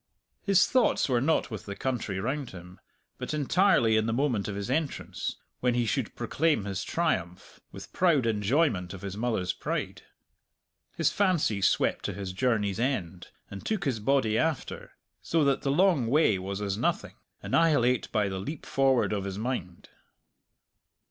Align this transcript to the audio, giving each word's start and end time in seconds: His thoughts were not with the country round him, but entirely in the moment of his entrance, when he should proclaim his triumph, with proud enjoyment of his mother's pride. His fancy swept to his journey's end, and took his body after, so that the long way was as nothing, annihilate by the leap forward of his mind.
His 0.41 0.65
thoughts 0.65 1.07
were 1.07 1.21
not 1.21 1.51
with 1.51 1.67
the 1.67 1.75
country 1.75 2.19
round 2.19 2.49
him, 2.49 2.79
but 3.19 3.35
entirely 3.35 3.97
in 3.97 4.07
the 4.07 4.11
moment 4.13 4.47
of 4.47 4.55
his 4.55 4.67
entrance, 4.67 5.35
when 5.59 5.75
he 5.75 5.85
should 5.85 6.15
proclaim 6.15 6.65
his 6.65 6.83
triumph, 6.83 7.59
with 7.71 7.93
proud 7.93 8.25
enjoyment 8.25 8.95
of 8.95 9.03
his 9.03 9.15
mother's 9.15 9.53
pride. 9.53 10.01
His 10.97 11.11
fancy 11.11 11.61
swept 11.61 12.03
to 12.05 12.13
his 12.13 12.33
journey's 12.33 12.79
end, 12.79 13.27
and 13.51 13.63
took 13.63 13.85
his 13.85 13.99
body 13.99 14.39
after, 14.39 14.93
so 15.21 15.43
that 15.43 15.61
the 15.61 15.69
long 15.69 16.07
way 16.07 16.39
was 16.39 16.61
as 16.61 16.79
nothing, 16.79 17.13
annihilate 17.43 18.11
by 18.11 18.27
the 18.27 18.39
leap 18.39 18.65
forward 18.65 19.13
of 19.13 19.23
his 19.25 19.37
mind. 19.37 19.89